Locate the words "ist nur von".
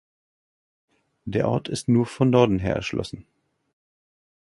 1.69-2.31